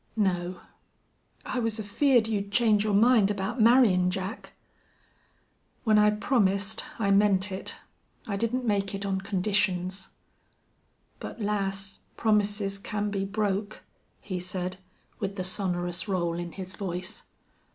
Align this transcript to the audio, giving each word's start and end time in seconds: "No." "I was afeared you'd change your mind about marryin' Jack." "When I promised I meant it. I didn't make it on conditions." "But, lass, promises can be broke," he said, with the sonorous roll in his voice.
"No." 0.17 0.61
"I 1.45 1.59
was 1.59 1.77
afeared 1.79 2.27
you'd 2.27 2.51
change 2.51 2.83
your 2.83 2.95
mind 2.95 3.29
about 3.29 3.61
marryin' 3.61 4.09
Jack." 4.09 4.53
"When 5.83 5.99
I 5.99 6.09
promised 6.09 6.83
I 6.97 7.11
meant 7.11 7.51
it. 7.51 7.75
I 8.25 8.35
didn't 8.35 8.65
make 8.65 8.95
it 8.95 9.05
on 9.05 9.21
conditions." 9.21 10.09
"But, 11.19 11.39
lass, 11.39 11.99
promises 12.17 12.79
can 12.79 13.11
be 13.11 13.25
broke," 13.25 13.83
he 14.19 14.39
said, 14.39 14.77
with 15.19 15.35
the 15.35 15.43
sonorous 15.43 16.07
roll 16.07 16.33
in 16.39 16.53
his 16.53 16.75
voice. 16.75 17.21